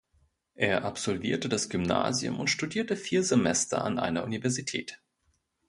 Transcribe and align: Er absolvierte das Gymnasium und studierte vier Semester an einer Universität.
Er 0.55 0.83
absolvierte 0.83 1.47
das 1.47 1.69
Gymnasium 1.69 2.39
und 2.39 2.47
studierte 2.49 2.95
vier 2.95 3.21
Semester 3.21 3.83
an 3.85 3.99
einer 3.99 4.23
Universität. 4.23 4.99